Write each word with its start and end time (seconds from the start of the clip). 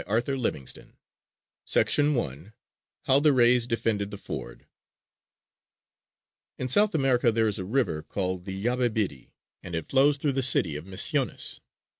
SOUTH 0.07 0.29
AMERICAN 0.29 0.65
JUNGLE 1.85 2.23
TALES 2.23 2.43
HOW 3.03 3.19
THE 3.19 3.33
RAYS 3.33 3.67
DEFENDED 3.67 4.09
THE 4.09 4.17
FORD 4.17 4.65
In 6.57 6.67
South 6.69 6.95
America 6.95 7.31
there 7.31 7.47
is 7.47 7.59
a 7.59 7.65
river 7.65 8.01
called 8.01 8.45
the 8.45 8.65
Yabebirì; 8.65 9.29
and 9.61 9.75
it 9.75 9.85
flows 9.85 10.17
through 10.17 10.33
the 10.33 10.41
city 10.41 10.75
of 10.75 10.85
Misiones. 10.87 11.59